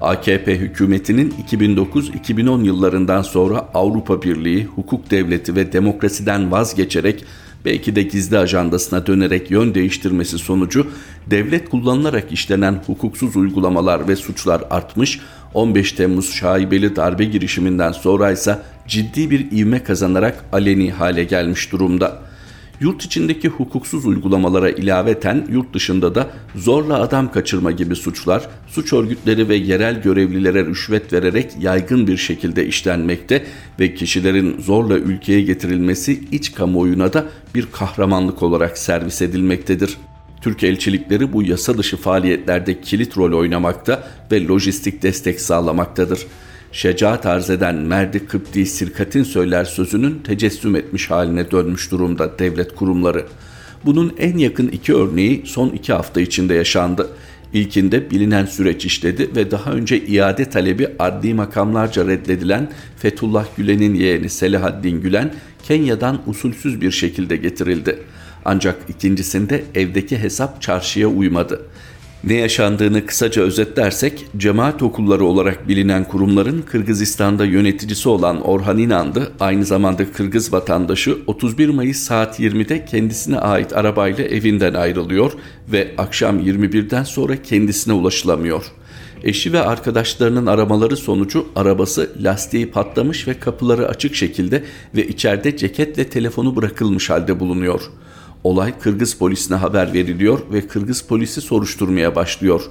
AKP 0.00 0.56
hükümetinin 0.56 1.34
2009-2010 1.50 2.64
yıllarından 2.64 3.22
sonra 3.22 3.68
Avrupa 3.74 4.22
Birliği, 4.22 4.64
hukuk 4.64 5.10
devleti 5.10 5.56
ve 5.56 5.72
demokrasiden 5.72 6.50
vazgeçerek 6.50 7.24
belki 7.66 7.96
de 7.96 8.02
gizli 8.02 8.38
ajandasına 8.38 9.06
dönerek 9.06 9.50
yön 9.50 9.74
değiştirmesi 9.74 10.38
sonucu 10.38 10.86
devlet 11.26 11.68
kullanılarak 11.68 12.32
işlenen 12.32 12.82
hukuksuz 12.86 13.36
uygulamalar 13.36 14.08
ve 14.08 14.16
suçlar 14.16 14.62
artmış, 14.70 15.20
15 15.54 15.92
Temmuz 15.92 16.32
şaibeli 16.32 16.96
darbe 16.96 17.24
girişiminden 17.24 17.92
sonra 17.92 18.30
ise 18.30 18.58
ciddi 18.86 19.30
bir 19.30 19.50
ivme 19.52 19.82
kazanarak 19.82 20.44
aleni 20.52 20.92
hale 20.92 21.24
gelmiş 21.24 21.72
durumda. 21.72 22.25
Yurt 22.80 23.04
içindeki 23.04 23.48
hukuksuz 23.48 24.06
uygulamalara 24.06 24.70
ilaveten 24.70 25.46
yurt 25.50 25.74
dışında 25.74 26.14
da 26.14 26.30
zorla 26.56 27.00
adam 27.00 27.32
kaçırma 27.32 27.70
gibi 27.72 27.96
suçlar, 27.96 28.48
suç 28.68 28.92
örgütleri 28.92 29.48
ve 29.48 29.56
yerel 29.56 30.02
görevlilere 30.02 30.66
rüşvet 30.66 31.12
vererek 31.12 31.52
yaygın 31.60 32.06
bir 32.06 32.16
şekilde 32.16 32.66
işlenmekte 32.66 33.44
ve 33.80 33.94
kişilerin 33.94 34.60
zorla 34.60 34.98
ülkeye 34.98 35.42
getirilmesi 35.42 36.20
iç 36.32 36.54
kamuoyuna 36.54 37.12
da 37.12 37.26
bir 37.54 37.66
kahramanlık 37.72 38.42
olarak 38.42 38.78
servis 38.78 39.22
edilmektedir. 39.22 39.96
Türk 40.40 40.64
elçilikleri 40.64 41.32
bu 41.32 41.42
yasa 41.42 41.78
dışı 41.78 41.96
faaliyetlerde 41.96 42.80
kilit 42.80 43.16
rol 43.16 43.38
oynamakta 43.38 44.08
ve 44.32 44.46
lojistik 44.46 45.02
destek 45.02 45.40
sağlamaktadır 45.40 46.26
şecaat 46.72 47.26
arz 47.26 47.50
eden 47.50 47.74
Merdi 47.74 48.26
Kıpti 48.26 48.66
Sirkat'in 48.66 49.22
söyler 49.22 49.64
sözünün 49.64 50.18
tecessüm 50.24 50.76
etmiş 50.76 51.10
haline 51.10 51.50
dönmüş 51.50 51.90
durumda 51.90 52.38
devlet 52.38 52.74
kurumları. 52.74 53.26
Bunun 53.84 54.12
en 54.18 54.38
yakın 54.38 54.68
iki 54.68 54.94
örneği 54.94 55.42
son 55.46 55.68
iki 55.68 55.92
hafta 55.92 56.20
içinde 56.20 56.54
yaşandı. 56.54 57.08
İlkinde 57.52 58.10
bilinen 58.10 58.46
süreç 58.46 58.84
işledi 58.84 59.36
ve 59.36 59.50
daha 59.50 59.72
önce 59.72 60.06
iade 60.06 60.50
talebi 60.50 60.88
adli 60.98 61.34
makamlarca 61.34 62.06
reddedilen 62.06 62.70
Fethullah 62.98 63.46
Gülen'in 63.56 63.94
yeğeni 63.94 64.30
Selahaddin 64.30 65.00
Gülen 65.00 65.34
Kenya'dan 65.62 66.22
usulsüz 66.26 66.80
bir 66.80 66.90
şekilde 66.90 67.36
getirildi. 67.36 67.98
Ancak 68.44 68.76
ikincisinde 68.88 69.64
evdeki 69.74 70.18
hesap 70.18 70.62
çarşıya 70.62 71.08
uymadı. 71.08 71.62
Ne 72.24 72.34
yaşandığını 72.34 73.06
kısaca 73.06 73.42
özetlersek, 73.42 74.26
cemaat 74.36 74.82
okulları 74.82 75.24
olarak 75.24 75.68
bilinen 75.68 76.04
kurumların 76.04 76.62
Kırgızistan'da 76.62 77.44
yöneticisi 77.44 78.08
olan 78.08 78.40
Orhan 78.40 78.78
İnandı, 78.78 79.32
aynı 79.40 79.64
zamanda 79.64 80.12
Kırgız 80.12 80.52
vatandaşı 80.52 81.18
31 81.26 81.68
Mayıs 81.68 81.98
saat 81.98 82.40
20'de 82.40 82.84
kendisine 82.84 83.38
ait 83.38 83.76
arabayla 83.76 84.24
evinden 84.24 84.74
ayrılıyor 84.74 85.32
ve 85.72 85.94
akşam 85.98 86.40
21'den 86.40 87.04
sonra 87.04 87.42
kendisine 87.42 87.94
ulaşılamıyor. 87.94 88.64
Eşi 89.22 89.52
ve 89.52 89.60
arkadaşlarının 89.60 90.46
aramaları 90.46 90.96
sonucu 90.96 91.46
arabası 91.56 92.10
lastiği 92.22 92.70
patlamış 92.70 93.28
ve 93.28 93.34
kapıları 93.34 93.88
açık 93.88 94.14
şekilde 94.14 94.64
ve 94.94 95.08
içeride 95.08 95.56
ceket 95.56 95.98
ve 95.98 96.04
telefonu 96.04 96.56
bırakılmış 96.56 97.10
halde 97.10 97.40
bulunuyor.'' 97.40 97.90
Olay 98.46 98.78
Kırgız 98.78 99.14
polisine 99.14 99.56
haber 99.56 99.92
veriliyor 99.92 100.38
ve 100.52 100.66
Kırgız 100.66 101.02
polisi 101.02 101.40
soruşturmaya 101.40 102.14
başlıyor. 102.14 102.62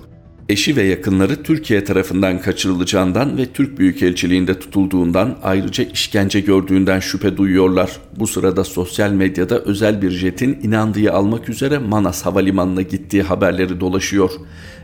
Eşi 0.50 0.76
ve 0.76 0.84
yakınları 0.84 1.44
Türkiye 1.44 1.84
tarafından 1.84 2.42
kaçırılacağından 2.42 3.38
ve 3.38 3.46
Türk 3.46 3.80
Büyükelçiliğinde 3.80 4.60
tutulduğundan 4.60 5.38
ayrıca 5.44 5.84
işkence 5.84 6.40
gördüğünden 6.40 7.00
şüphe 7.00 7.38
duyuyorlar. 7.38 7.92
Bu 8.20 8.28
sırada 8.28 8.64
sosyal 8.64 9.12
medyada 9.12 9.60
özel 9.60 10.02
bir 10.02 10.12
jetin 10.12 10.60
inandığı 10.64 11.12
almak 11.12 11.50
üzere 11.50 11.78
Manas 11.78 12.26
Havalimanı'na 12.26 12.82
gittiği 12.82 13.24
haberleri 13.24 13.80
dolaşıyor. 13.80 14.32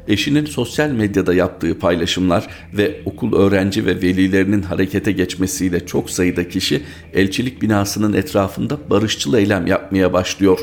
Eşinin 0.08 0.46
sosyal 0.46 0.90
medyada 0.90 1.34
yaptığı 1.34 1.80
paylaşımlar 1.80 2.48
ve 2.74 3.02
okul 3.06 3.36
öğrenci 3.36 3.86
ve 3.86 4.02
velilerinin 4.02 4.62
harekete 4.62 5.12
geçmesiyle 5.12 5.86
çok 5.86 6.10
sayıda 6.10 6.50
kişi 6.50 6.82
elçilik 7.14 7.62
binasının 7.62 8.14
etrafında 8.14 8.78
barışçıl 8.90 9.34
eylem 9.34 9.68
yapmaya 9.68 10.14
başlıyor. 10.14 10.60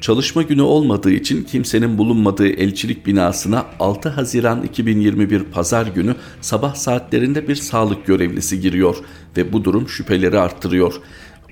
Çalışma 0.00 0.42
günü 0.42 0.62
olmadığı 0.62 1.10
için 1.10 1.44
kimsenin 1.44 1.98
bulunmadığı 1.98 2.48
elçilik 2.48 3.06
binasına 3.06 3.66
6 3.80 4.08
Haziran 4.08 4.62
2021 4.62 5.42
Pazar 5.42 5.86
günü 5.86 6.14
sabah 6.40 6.74
saatlerinde 6.74 7.48
bir 7.48 7.54
sağlık 7.54 8.06
görevlisi 8.06 8.60
giriyor 8.60 8.96
ve 9.36 9.52
bu 9.52 9.64
durum 9.64 9.88
şüpheleri 9.88 10.38
arttırıyor. 10.38 10.94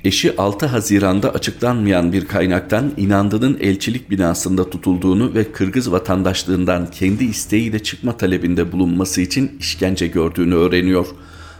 Eşi 0.05 0.37
6 0.37 0.67
Haziran'da 0.67 1.35
açıklanmayan 1.35 2.13
bir 2.13 2.27
kaynaktan 2.27 2.93
inandığının 2.97 3.59
elçilik 3.61 4.11
binasında 4.11 4.71
tutulduğunu 4.71 5.35
ve 5.35 5.53
Kırgız 5.53 5.93
vatandaşlığından 5.93 6.91
kendi 6.91 7.25
isteğiyle 7.25 7.79
çıkma 7.79 8.17
talebinde 8.17 8.73
bulunması 8.73 9.21
için 9.21 9.57
işkence 9.61 10.07
gördüğünü 10.07 10.55
öğreniyor. 10.55 11.07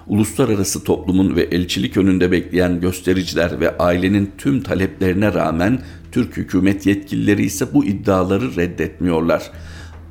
Uluslararası 0.07 0.85
toplumun 0.85 1.37
ve 1.37 1.43
elçilik 1.43 1.97
önünde 1.97 2.33
bekleyen 2.33 2.81
göstericiler 2.81 3.61
ve 3.61 3.79
ailenin 3.79 4.33
tüm 4.39 4.63
taleplerine 4.63 5.35
rağmen 5.35 5.81
Türk 6.13 6.37
hükümet 6.37 6.87
yetkilileri 6.87 7.45
ise 7.45 7.67
bu 7.75 7.85
iddiaları 7.85 8.57
reddetmiyorlar. 8.57 9.51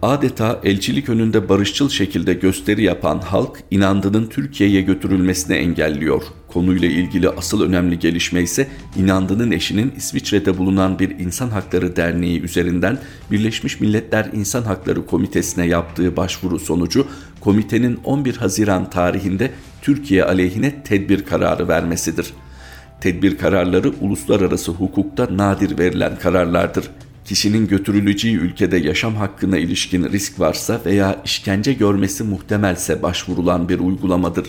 Adeta 0.01 0.59
elçilik 0.63 1.09
önünde 1.09 1.49
barışçıl 1.49 1.89
şekilde 1.89 2.33
gösteri 2.33 2.83
yapan 2.83 3.19
halk 3.19 3.63
inandığının 3.71 4.27
Türkiye'ye 4.27 4.81
götürülmesini 4.81 5.55
engelliyor. 5.55 6.23
Konuyla 6.47 6.87
ilgili 6.87 7.29
asıl 7.29 7.61
önemli 7.61 7.99
gelişme 7.99 8.41
ise 8.41 8.67
inandığının 8.95 9.51
eşinin 9.51 9.93
İsviçre'de 9.97 10.57
bulunan 10.57 10.99
bir 10.99 11.09
insan 11.19 11.49
hakları 11.49 11.95
derneği 11.95 12.41
üzerinden 12.41 12.97
Birleşmiş 13.31 13.79
Milletler 13.79 14.29
İnsan 14.33 14.63
Hakları 14.63 15.05
Komitesi'ne 15.05 15.67
yaptığı 15.67 16.17
başvuru 16.17 16.59
sonucu 16.59 17.07
komitenin 17.39 17.99
11 18.03 18.35
Haziran 18.35 18.89
tarihinde 18.89 19.51
Türkiye 19.81 20.23
aleyhine 20.23 20.83
tedbir 20.83 21.25
kararı 21.25 21.67
vermesidir. 21.67 22.33
Tedbir 23.01 23.37
kararları 23.37 23.93
uluslararası 24.01 24.71
hukukta 24.71 25.37
nadir 25.37 25.79
verilen 25.79 26.19
kararlardır. 26.19 26.89
Kişinin 27.27 27.67
götürüleceği 27.67 28.35
ülkede 28.35 28.77
yaşam 28.77 29.15
hakkına 29.15 29.57
ilişkin 29.57 30.03
risk 30.11 30.39
varsa 30.39 30.81
veya 30.85 31.21
işkence 31.25 31.73
görmesi 31.73 32.23
muhtemelse 32.23 33.03
başvurulan 33.03 33.69
bir 33.69 33.79
uygulamadır. 33.79 34.47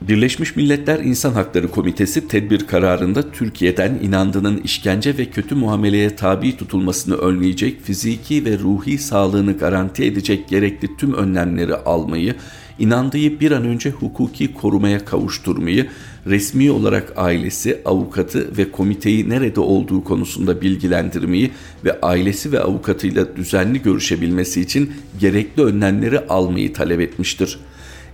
Birleşmiş 0.00 0.56
Milletler 0.56 0.98
İnsan 0.98 1.32
Hakları 1.32 1.70
Komitesi 1.70 2.28
tedbir 2.28 2.66
kararında 2.66 3.30
Türkiye'den 3.30 3.98
inandığının 4.02 4.56
işkence 4.56 5.18
ve 5.18 5.24
kötü 5.24 5.54
muameleye 5.54 6.16
tabi 6.16 6.56
tutulmasını 6.56 7.14
önleyecek, 7.14 7.82
fiziki 7.82 8.44
ve 8.44 8.58
ruhi 8.58 8.98
sağlığını 8.98 9.58
garanti 9.58 10.04
edecek 10.04 10.48
gerekli 10.48 10.96
tüm 10.96 11.14
önlemleri 11.14 11.74
almayı, 11.74 12.34
inandığı 12.78 13.40
bir 13.40 13.50
an 13.50 13.64
önce 13.64 13.90
hukuki 13.90 14.54
korumaya 14.54 15.04
kavuşturmayı, 15.04 15.86
resmi 16.26 16.70
olarak 16.70 17.12
ailesi, 17.16 17.80
avukatı 17.84 18.56
ve 18.58 18.70
komiteyi 18.70 19.28
nerede 19.28 19.60
olduğu 19.60 20.04
konusunda 20.04 20.60
bilgilendirmeyi 20.60 21.50
ve 21.84 22.00
ailesi 22.00 22.52
ve 22.52 22.60
avukatıyla 22.60 23.36
düzenli 23.36 23.82
görüşebilmesi 23.82 24.60
için 24.60 24.92
gerekli 25.20 25.62
önlemleri 25.62 26.20
almayı 26.20 26.72
talep 26.72 27.00
etmiştir. 27.00 27.58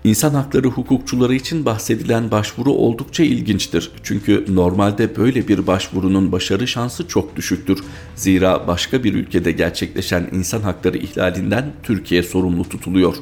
İnsan 0.05 0.35
hakları 0.35 0.69
hukukçuları 0.69 1.35
için 1.35 1.65
bahsedilen 1.65 2.31
başvuru 2.31 2.71
oldukça 2.71 3.23
ilginçtir. 3.23 3.91
Çünkü 4.03 4.45
normalde 4.49 5.17
böyle 5.17 5.49
bir 5.49 5.67
başvurunun 5.67 6.33
başarı 6.33 6.69
şansı 6.69 7.09
çok 7.09 7.37
düşüktür. 7.37 7.85
Zira 8.17 8.67
başka 8.67 9.05
bir 9.05 9.15
ülkede 9.15 9.53
gerçekleşen 9.53 10.29
insan 10.33 10.61
hakları 10.61 10.99
ihlalinden 10.99 11.73
Türkiye 11.83 12.23
sorumlu 12.23 12.69
tutuluyor. 12.69 13.15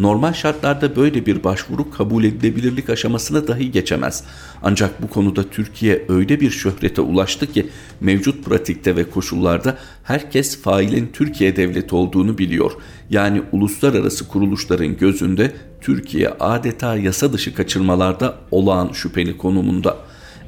Normal 0.00 0.32
şartlarda 0.32 0.96
böyle 0.96 1.26
bir 1.26 1.44
başvuru 1.44 1.90
kabul 1.90 2.24
edilebilirlik 2.24 2.90
aşamasına 2.90 3.48
dahi 3.48 3.70
geçemez. 3.70 4.24
Ancak 4.62 5.02
bu 5.02 5.08
konuda 5.08 5.50
Türkiye 5.50 6.04
öyle 6.08 6.40
bir 6.40 6.50
şöhrete 6.50 7.00
ulaştı 7.00 7.52
ki 7.52 7.68
mevcut 8.00 8.44
pratikte 8.44 8.96
ve 8.96 9.10
koşullarda 9.10 9.78
herkes 10.04 10.62
failin 10.62 11.10
Türkiye 11.12 11.56
devleti 11.56 11.94
olduğunu 11.94 12.38
biliyor. 12.38 12.72
Yani 13.10 13.42
uluslararası 13.52 14.28
kuruluşların 14.28 14.96
gözünde 14.96 15.52
Türkiye 15.80 16.28
adeta 16.28 16.96
yasa 16.96 17.32
dışı 17.32 17.54
kaçırmalarda 17.54 18.34
olağan 18.50 18.92
şüpheli 18.92 19.36
konumunda. 19.36 19.96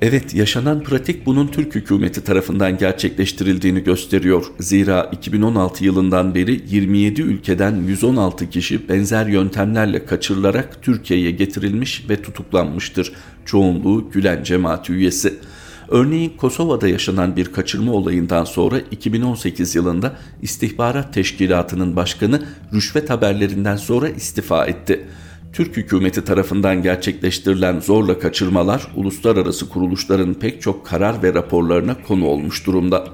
Evet 0.04 0.34
yaşanan 0.34 0.82
pratik 0.82 1.26
bunun 1.26 1.46
Türk 1.46 1.74
hükümeti 1.74 2.24
tarafından 2.24 2.78
gerçekleştirildiğini 2.78 3.84
gösteriyor. 3.84 4.44
Zira 4.60 5.10
2016 5.12 5.84
yılından 5.84 6.34
beri 6.34 6.60
27 6.68 7.22
ülkeden 7.22 7.76
116 7.86 8.50
kişi 8.50 8.88
benzer 8.88 9.26
yöntemlerle 9.26 10.06
kaçırılarak 10.06 10.82
Türkiye'ye 10.82 11.30
getirilmiş 11.30 12.04
ve 12.08 12.22
tutuklanmıştır. 12.22 13.12
Çoğunluğu 13.44 14.10
Gülen 14.10 14.42
cemaati 14.44 14.92
üyesi. 14.92 15.34
Örneğin 15.88 16.32
Kosova'da 16.36 16.88
yaşanan 16.88 17.36
bir 17.36 17.52
kaçırma 17.52 17.92
olayından 17.92 18.44
sonra 18.44 18.80
2018 18.90 19.74
yılında 19.74 20.16
İstihbarat 20.42 21.14
Teşkilatı'nın 21.14 21.96
başkanı 21.96 22.42
rüşvet 22.74 23.10
haberlerinden 23.10 23.76
sonra 23.76 24.08
istifa 24.08 24.66
etti. 24.66 25.06
Türk 25.52 25.76
hükümeti 25.76 26.24
tarafından 26.24 26.82
gerçekleştirilen 26.82 27.80
zorla 27.80 28.18
kaçırmalar 28.18 28.86
uluslararası 28.96 29.68
kuruluşların 29.68 30.34
pek 30.34 30.62
çok 30.62 30.86
karar 30.86 31.22
ve 31.22 31.34
raporlarına 31.34 32.02
konu 32.02 32.26
olmuş 32.26 32.66
durumda. 32.66 33.08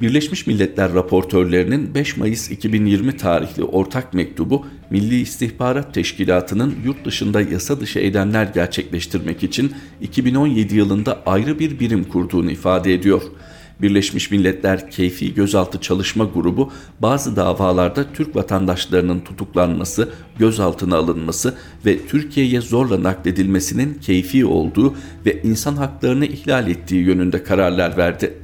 Birleşmiş 0.00 0.46
Milletler 0.46 0.94
raportörlerinin 0.94 1.94
5 1.94 2.16
Mayıs 2.16 2.50
2020 2.50 3.16
tarihli 3.16 3.64
ortak 3.64 4.14
mektubu 4.14 4.66
Milli 4.90 5.20
İstihbarat 5.20 5.94
Teşkilatı'nın 5.94 6.74
yurt 6.84 7.04
dışında 7.04 7.40
yasa 7.40 7.80
dışı 7.80 7.98
eylemler 7.98 8.44
gerçekleştirmek 8.54 9.42
için 9.42 9.72
2017 10.00 10.76
yılında 10.76 11.22
ayrı 11.26 11.58
bir 11.58 11.80
birim 11.80 12.04
kurduğunu 12.04 12.50
ifade 12.50 12.94
ediyor. 12.94 13.22
Birleşmiş 13.82 14.30
Milletler 14.30 14.90
Keyfi 14.90 15.34
Gözaltı 15.34 15.80
Çalışma 15.80 16.24
Grubu 16.24 16.72
bazı 17.00 17.36
davalarda 17.36 18.12
Türk 18.12 18.36
vatandaşlarının 18.36 19.20
tutuklanması, 19.20 20.08
gözaltına 20.38 20.96
alınması 20.96 21.54
ve 21.86 22.06
Türkiye'ye 22.06 22.60
zorla 22.60 23.02
nakledilmesinin 23.02 23.94
keyfi 23.94 24.46
olduğu 24.46 24.94
ve 25.26 25.42
insan 25.42 25.76
haklarını 25.76 26.26
ihlal 26.26 26.68
ettiği 26.68 27.04
yönünde 27.04 27.42
kararlar 27.42 27.96
verdi. 27.96 28.38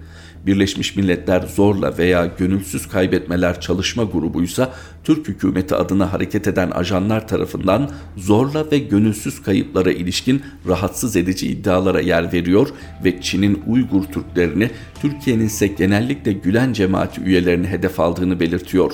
Birleşmiş 0.47 0.97
Milletler 0.97 1.43
Zorla 1.43 1.99
veya 1.99 2.27
Gönülsüz 2.39 2.89
Kaybetmeler 2.89 3.61
Çalışma 3.61 4.05
Grubuysa 4.05 4.75
Türk 5.05 5.29
hükümeti 5.29 5.75
adına 5.75 6.13
hareket 6.13 6.47
eden 6.47 6.71
ajanlar 6.71 7.29
tarafından 7.29 7.91
zorla 8.17 8.71
ve 8.71 8.79
gönülsüz 8.79 9.43
kayıplara 9.43 9.93
ilişkin 9.93 10.43
rahatsız 10.69 11.17
edici 11.17 11.47
iddialara 11.47 12.01
yer 12.01 12.33
veriyor 12.33 12.69
ve 13.05 13.21
Çin'in 13.21 13.63
Uygur 13.67 14.05
Türklerini 14.05 14.71
Türkiye'nin 15.03 15.47
ise 15.47 15.67
genellikle 15.67 16.33
Gülen 16.33 16.73
cemaati 16.73 17.21
üyelerini 17.21 17.67
hedef 17.67 18.01
aldığını 18.01 18.41
belirtiyor. 18.41 18.93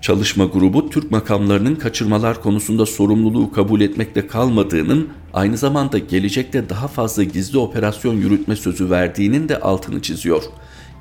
Çalışma 0.00 0.44
grubu 0.44 0.90
Türk 0.90 1.10
makamlarının 1.10 1.74
kaçırmalar 1.74 2.42
konusunda 2.42 2.86
sorumluluğu 2.86 3.52
kabul 3.52 3.80
etmekte 3.80 4.26
kalmadığının, 4.26 5.08
aynı 5.32 5.56
zamanda 5.56 5.98
gelecekte 5.98 6.68
daha 6.68 6.88
fazla 6.88 7.22
gizli 7.22 7.58
operasyon 7.58 8.14
yürütme 8.14 8.56
sözü 8.56 8.90
verdiğinin 8.90 9.48
de 9.48 9.60
altını 9.60 10.02
çiziyor. 10.02 10.42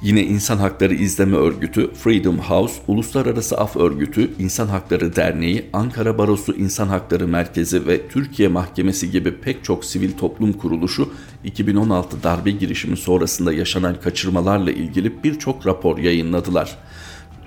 Yine 0.01 0.24
İnsan 0.24 0.58
Hakları 0.58 0.94
İzleme 0.94 1.38
Örgütü, 1.38 1.94
Freedom 1.94 2.39
House, 2.39 2.74
Uluslararası 2.88 3.58
Af 3.58 3.75
Örgütü, 3.75 4.32
İnsan 4.39 4.68
Hakları 4.68 5.16
Derneği, 5.16 5.66
Ankara 5.74 6.18
Barosu 6.18 6.54
İnsan 6.56 6.88
Hakları 6.88 7.27
Merkezi 7.27 7.88
ve 7.88 8.08
Türkiye 8.08 8.48
Mahkemesi 8.50 9.12
gibi 9.12 9.38
pek 9.38 9.63
çok 9.63 9.86
sivil 9.86 10.12
toplum 10.18 10.54
kuruluşu 10.54 11.10
2016 11.44 12.24
darbe 12.24 12.51
girişimi 12.51 12.98
sonrasında 12.98 13.54
yaşanan 13.54 14.01
kaçırmalarla 14.01 14.72
ilgili 14.72 15.24
birçok 15.24 15.68
rapor 15.68 15.98
yayınladılar. 15.98 16.77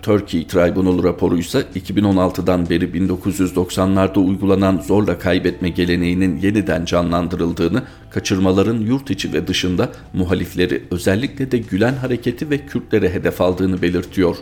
Turkey 0.02 0.46
Tribunal 0.46 1.02
raporu 1.02 1.38
ise 1.38 1.66
2016'dan 1.76 2.70
beri 2.70 2.84
1990'larda 2.84 4.18
uygulanan 4.18 4.78
zorla 4.78 5.18
kaybetme 5.18 5.68
geleneğinin 5.68 6.36
yeniden 6.36 6.84
canlandırıldığını, 6.84 7.82
kaçırmaların 8.10 8.80
yurt 8.80 9.10
içi 9.10 9.32
ve 9.32 9.46
dışında 9.46 9.92
muhalifleri 10.12 10.82
özellikle 10.90 11.50
de 11.50 11.58
Gülen 11.58 11.94
hareketi 11.94 12.50
ve 12.50 12.58
Kürtlere 12.58 13.14
hedef 13.14 13.40
aldığını 13.40 13.82
belirtiyor. 13.82 14.36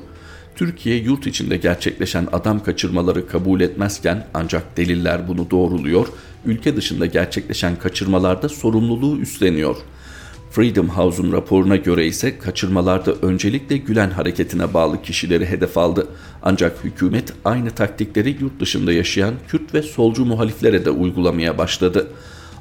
Türkiye 0.56 0.96
yurt 0.96 1.26
içinde 1.26 1.56
gerçekleşen 1.56 2.28
adam 2.32 2.62
kaçırmaları 2.62 3.28
kabul 3.28 3.60
etmezken 3.60 4.26
ancak 4.34 4.76
deliller 4.76 5.28
bunu 5.28 5.50
doğruluyor, 5.50 6.06
ülke 6.46 6.76
dışında 6.76 7.06
gerçekleşen 7.06 7.76
kaçırmalarda 7.76 8.48
sorumluluğu 8.48 9.18
üstleniyor.'' 9.18 9.97
Freedom 10.50 10.88
House'un 10.88 11.32
raporuna 11.32 11.76
göre 11.76 12.06
ise 12.06 12.38
kaçırmalarda 12.38 13.12
öncelikle 13.12 13.76
Gülen 13.76 14.10
hareketine 14.10 14.74
bağlı 14.74 15.02
kişileri 15.02 15.46
hedef 15.46 15.78
aldı. 15.78 16.06
Ancak 16.42 16.84
hükümet 16.84 17.32
aynı 17.44 17.70
taktikleri 17.70 18.36
yurt 18.40 18.60
dışında 18.60 18.92
yaşayan 18.92 19.34
Kürt 19.48 19.74
ve 19.74 19.82
solcu 19.82 20.24
muhaliflere 20.24 20.84
de 20.84 20.90
uygulamaya 20.90 21.58
başladı. 21.58 22.06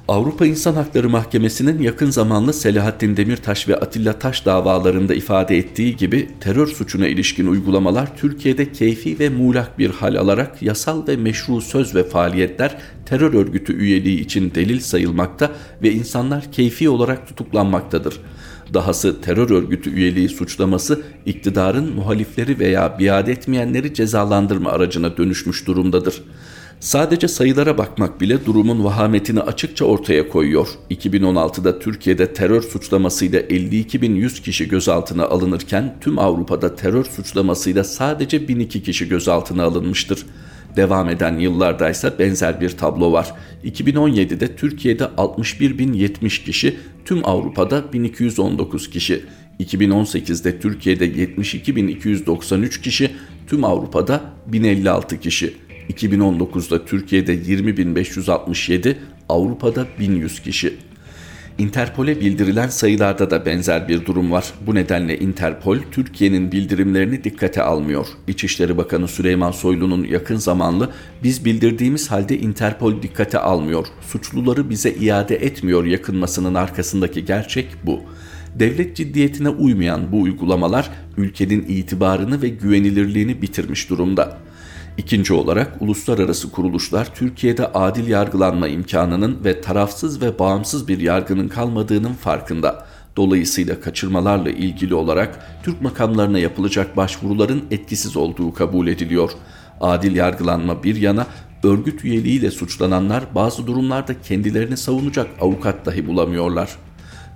Avrupa 0.07 0.45
İnsan 0.45 0.73
Hakları 0.73 1.09
Mahkemesi'nin 1.09 1.81
yakın 1.81 2.09
zamanlı 2.09 2.53
Selahattin 2.53 3.17
Demirtaş 3.17 3.67
ve 3.67 3.75
Atilla 3.75 4.19
Taş 4.19 4.45
davalarında 4.45 5.13
ifade 5.13 5.57
ettiği 5.57 5.95
gibi 5.95 6.29
terör 6.39 6.67
suçuna 6.67 7.07
ilişkin 7.07 7.47
uygulamalar 7.47 8.17
Türkiye'de 8.17 8.71
keyfi 8.71 9.19
ve 9.19 9.29
muğlak 9.29 9.79
bir 9.79 9.89
hal 9.89 10.15
alarak 10.15 10.61
yasal 10.61 11.07
ve 11.07 11.17
meşru 11.17 11.61
söz 11.61 11.95
ve 11.95 12.03
faaliyetler 12.03 12.77
terör 13.05 13.33
örgütü 13.33 13.73
üyeliği 13.73 14.19
için 14.19 14.51
delil 14.55 14.79
sayılmakta 14.79 15.51
ve 15.83 15.91
insanlar 15.91 16.51
keyfi 16.51 16.89
olarak 16.89 17.27
tutuklanmaktadır. 17.27 18.19
Dahası 18.73 19.21
terör 19.21 19.49
örgütü 19.49 19.89
üyeliği 19.89 20.29
suçlaması 20.29 21.01
iktidarın 21.25 21.95
muhalifleri 21.95 22.59
veya 22.59 22.99
biat 22.99 23.29
etmeyenleri 23.29 23.93
cezalandırma 23.93 24.71
aracına 24.71 25.17
dönüşmüş 25.17 25.67
durumdadır. 25.67 26.21
Sadece 26.79 27.27
sayılara 27.27 27.77
bakmak 27.77 28.21
bile 28.21 28.45
durumun 28.45 28.83
vahametini 28.83 29.41
açıkça 29.41 29.85
ortaya 29.85 30.29
koyuyor. 30.29 30.67
2016'da 30.91 31.79
Türkiye'de 31.79 32.33
terör 32.33 32.61
suçlamasıyla 32.61 33.39
52.100 33.39 34.41
kişi 34.41 34.69
gözaltına 34.69 35.25
alınırken 35.25 35.95
tüm 36.01 36.19
Avrupa'da 36.19 36.75
terör 36.75 37.05
suçlamasıyla 37.05 37.83
sadece 37.83 38.47
1002 38.47 38.83
kişi 38.83 39.09
gözaltına 39.09 39.63
alınmıştır. 39.63 40.25
Devam 40.75 41.09
eden 41.09 41.39
yıllarda 41.39 41.89
ise 41.89 42.19
benzer 42.19 42.61
bir 42.61 42.69
tablo 42.69 43.11
var. 43.11 43.33
2017'de 43.65 44.55
Türkiye'de 44.55 45.03
61.070 45.03 46.43
kişi, 46.45 46.77
tüm 47.05 47.25
Avrupa'da 47.25 47.93
1219 47.93 48.89
kişi. 48.89 49.25
2018'de 49.59 50.59
Türkiye'de 50.59 51.07
72.293 51.07 52.81
kişi, 52.81 53.11
tüm 53.47 53.63
Avrupa'da 53.63 54.21
1056 54.47 55.19
kişi. 55.19 55.66
2019'da 55.93 56.85
Türkiye'de 56.85 57.35
20.567, 57.35 58.95
Avrupa'da 59.29 59.87
1100 59.99 60.39
kişi. 60.39 60.77
Interpol'e 61.57 62.19
bildirilen 62.21 62.67
sayılarda 62.67 63.31
da 63.31 63.45
benzer 63.45 63.87
bir 63.87 64.05
durum 64.05 64.31
var. 64.31 64.53
Bu 64.67 64.75
nedenle 64.75 65.19
Interpol 65.19 65.77
Türkiye'nin 65.91 66.51
bildirimlerini 66.51 67.23
dikkate 67.23 67.61
almıyor. 67.63 68.07
İçişleri 68.27 68.77
Bakanı 68.77 69.07
Süleyman 69.07 69.51
Soylu'nun 69.51 70.03
yakın 70.03 70.35
zamanlı 70.35 70.89
biz 71.23 71.45
bildirdiğimiz 71.45 72.11
halde 72.11 72.37
Interpol 72.39 73.01
dikkate 73.01 73.39
almıyor. 73.39 73.87
Suçluları 74.01 74.69
bize 74.69 74.91
iade 74.91 75.35
etmiyor 75.35 75.85
yakınmasının 75.85 76.55
arkasındaki 76.55 77.25
gerçek 77.25 77.67
bu. 77.83 78.01
Devlet 78.55 78.95
ciddiyetine 78.95 79.49
uymayan 79.49 80.11
bu 80.11 80.21
uygulamalar 80.21 80.89
ülkenin 81.17 81.65
itibarını 81.67 82.41
ve 82.41 82.49
güvenilirliğini 82.49 83.41
bitirmiş 83.41 83.89
durumda. 83.89 84.37
İkinci 84.97 85.33
olarak 85.33 85.81
uluslararası 85.81 86.51
kuruluşlar 86.51 87.15
Türkiye'de 87.15 87.67
adil 87.67 88.07
yargılanma 88.07 88.67
imkanının 88.67 89.43
ve 89.43 89.61
tarafsız 89.61 90.21
ve 90.21 90.39
bağımsız 90.39 90.87
bir 90.87 90.99
yargının 90.99 91.47
kalmadığının 91.47 92.13
farkında. 92.13 92.87
Dolayısıyla 93.17 93.79
kaçırmalarla 93.79 94.49
ilgili 94.49 94.95
olarak 94.95 95.59
Türk 95.63 95.81
makamlarına 95.81 96.39
yapılacak 96.39 96.97
başvuruların 96.97 97.63
etkisiz 97.71 98.17
olduğu 98.17 98.53
kabul 98.53 98.87
ediliyor. 98.87 99.31
Adil 99.81 100.15
yargılanma 100.15 100.83
bir 100.83 100.95
yana 100.95 101.27
örgüt 101.63 102.05
üyeliğiyle 102.05 102.51
suçlananlar 102.51 103.23
bazı 103.35 103.67
durumlarda 103.67 104.21
kendilerini 104.21 104.77
savunacak 104.77 105.27
avukat 105.41 105.85
dahi 105.85 106.07
bulamıyorlar. 106.07 106.69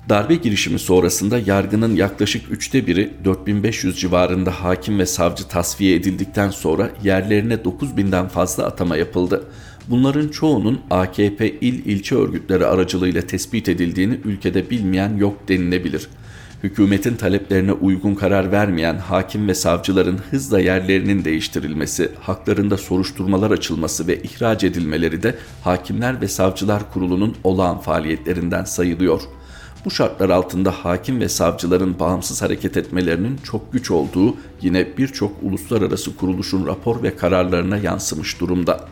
Darbe 0.10 0.36
girişimi 0.36 0.80
sonrasında 0.80 1.40
yargının 1.46 1.96
yaklaşık 1.96 2.52
üçte 2.52 2.88
biri 2.88 3.14
4500 3.26 4.00
civarında 4.00 4.52
hakim 4.52 5.00
ve 5.00 5.06
savcı 5.06 5.48
tasfiye 5.48 5.96
edildikten 5.96 6.50
sonra 6.50 6.90
yerlerine 7.04 7.54
9000'den 7.54 8.28
fazla 8.28 8.66
atama 8.66 8.98
yapıldı. 8.98 9.44
Bunların 9.88 10.28
çoğunun 10.28 10.82
AKP 10.90 11.52
il 11.52 11.86
ilçe 11.86 12.16
örgütleri 12.16 12.66
aracılığıyla 12.66 13.22
tespit 13.22 13.70
edildiğini 13.70 14.20
ülkede 14.24 14.70
bilmeyen 14.70 15.18
yok 15.18 15.48
denilebilir. 15.48 16.08
Hükümetin 16.64 17.16
taleplerine 17.16 17.72
uygun 17.72 18.16
karar 18.16 18.52
vermeyen 18.52 18.98
hakim 18.98 19.48
ve 19.48 19.56
savcıların 19.56 20.20
hızla 20.32 20.60
yerlerinin 20.60 21.26
değiştirilmesi, 21.26 22.12
haklarında 22.20 22.78
soruşturmalar 22.78 23.52
açılması 23.52 24.08
ve 24.08 24.22
ihraç 24.22 24.64
edilmeleri 24.64 25.24
de 25.24 25.36
Hakimler 25.64 26.22
ve 26.22 26.28
Savcılar 26.28 26.94
Kurulu'nun 26.94 27.36
olağan 27.44 27.80
faaliyetlerinden 27.80 28.64
sayılıyor.'' 28.64 29.41
Bu 29.86 29.91
şartlar 29.91 30.30
altında 30.30 30.72
hakim 30.72 31.20
ve 31.20 31.30
savcıların 31.30 32.00
bağımsız 32.00 32.41
hareket 32.41 32.78
etmelerinin 32.78 33.38
çok 33.44 33.74
güç 33.74 33.91
olduğu 33.91 34.36
yine 34.62 34.98
birçok 34.98 35.32
uluslararası 35.41 36.15
kuruluşun 36.15 36.67
rapor 36.67 37.04
ve 37.04 37.15
kararlarına 37.15 37.78
yansımış 37.78 38.39
durumda. 38.39 38.88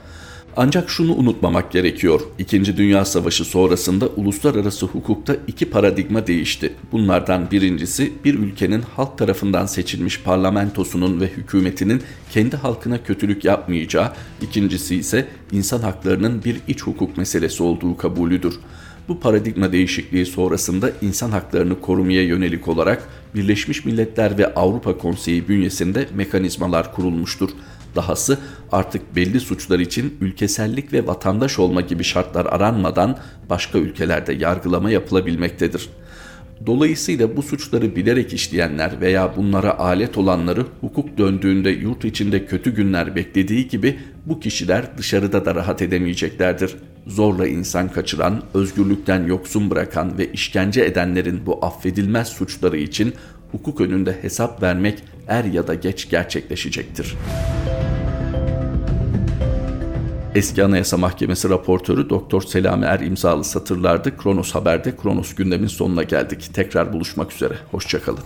Ancak 0.57 0.89
şunu 0.89 1.15
unutmamak 1.15 1.71
gerekiyor. 1.71 2.21
İkinci 2.39 2.77
Dünya 2.77 3.05
Savaşı 3.05 3.45
sonrasında 3.45 4.07
uluslararası 4.07 4.85
hukukta 4.85 5.35
iki 5.47 5.69
paradigma 5.69 6.27
değişti. 6.27 6.73
Bunlardan 6.91 7.51
birincisi 7.51 8.13
bir 8.25 8.33
ülkenin 8.33 8.81
halk 8.81 9.17
tarafından 9.17 9.65
seçilmiş 9.65 10.21
parlamentosunun 10.21 11.21
ve 11.21 11.27
hükümetinin 11.27 12.01
kendi 12.31 12.57
halkına 12.57 13.03
kötülük 13.03 13.45
yapmayacağı, 13.45 14.11
ikincisi 14.41 14.95
ise 14.95 15.27
insan 15.51 15.79
haklarının 15.79 16.43
bir 16.43 16.57
iç 16.67 16.83
hukuk 16.83 17.17
meselesi 17.17 17.63
olduğu 17.63 17.97
kabulüdür. 17.97 18.59
Bu 19.09 19.19
paradigma 19.19 19.71
değişikliği 19.71 20.25
sonrasında 20.25 20.91
insan 21.01 21.31
haklarını 21.31 21.81
korumaya 21.81 22.23
yönelik 22.23 22.67
olarak 22.67 23.07
Birleşmiş 23.35 23.85
Milletler 23.85 24.37
ve 24.37 24.53
Avrupa 24.53 24.97
Konseyi 24.97 25.47
bünyesinde 25.47 26.07
mekanizmalar 26.15 26.93
kurulmuştur. 26.93 27.49
Dahası 27.95 28.37
artık 28.71 29.15
belli 29.15 29.39
suçlar 29.39 29.79
için 29.79 30.17
ülkesellik 30.21 30.93
ve 30.93 31.07
vatandaş 31.07 31.59
olma 31.59 31.81
gibi 31.81 32.03
şartlar 32.03 32.45
aranmadan 32.45 33.17
başka 33.49 33.77
ülkelerde 33.77 34.33
yargılama 34.33 34.91
yapılabilmektedir. 34.91 35.89
Dolayısıyla 36.65 37.37
bu 37.37 37.43
suçları 37.43 37.95
bilerek 37.95 38.33
işleyenler 38.33 39.01
veya 39.01 39.35
bunlara 39.35 39.79
alet 39.79 40.17
olanları 40.17 40.65
hukuk 40.81 41.17
döndüğünde 41.17 41.69
yurt 41.69 42.05
içinde 42.05 42.45
kötü 42.45 42.75
günler 42.75 43.15
beklediği 43.15 43.67
gibi 43.67 43.99
bu 44.25 44.39
kişiler 44.39 44.97
dışarıda 44.97 45.45
da 45.45 45.55
rahat 45.55 45.81
edemeyeceklerdir. 45.81 46.75
Zorla 47.07 47.47
insan 47.47 47.89
kaçıran, 47.89 48.43
özgürlükten 48.53 49.27
yoksun 49.27 49.69
bırakan 49.69 50.17
ve 50.17 50.31
işkence 50.31 50.85
edenlerin 50.85 51.45
bu 51.45 51.65
affedilmez 51.65 52.27
suçları 52.27 52.77
için 52.77 53.13
hukuk 53.51 53.81
önünde 53.81 54.17
hesap 54.21 54.63
vermek 54.63 55.03
er 55.27 55.43
ya 55.43 55.67
da 55.67 55.73
geç 55.73 56.09
gerçekleşecektir. 56.09 57.15
Eski 60.35 60.63
Anayasa 60.63 60.97
Mahkemesi 60.97 61.49
raportörü 61.49 62.09
Doktor 62.09 62.41
Selami 62.41 62.85
Er 62.85 62.99
imzalı 62.99 63.43
satırlardı. 63.43 64.17
Kronos 64.17 64.55
Haber'de 64.55 64.95
Kronos 64.95 65.35
gündemin 65.35 65.67
sonuna 65.67 66.03
geldik. 66.03 66.49
Tekrar 66.53 66.93
buluşmak 66.93 67.33
üzere. 67.33 67.53
Hoşçakalın. 67.71 68.23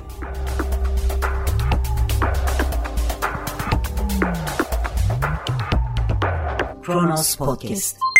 Kronos 6.83 7.35
Podcast 7.35 8.12